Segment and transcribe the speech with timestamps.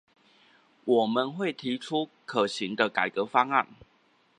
[0.85, 3.67] 我們會提出可行的改革方案